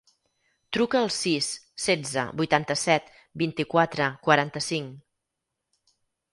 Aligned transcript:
Truca 0.77 0.97
al 1.07 1.11
sis, 1.15 1.49
setze, 1.83 2.25
vuitanta-set, 2.41 3.13
vint-i-quatre, 3.45 4.11
quaranta-cinc. 4.27 5.01